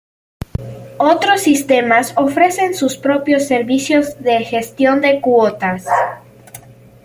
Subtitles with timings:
[0.97, 5.85] Otros sistemas ofrecen sus propios servicios de gestión de cuotas.